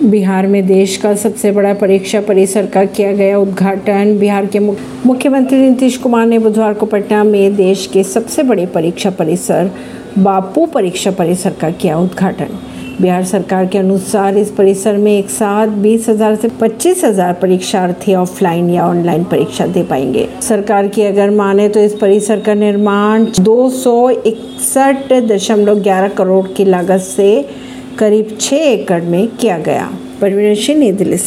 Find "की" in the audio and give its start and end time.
20.88-21.02, 26.46-26.64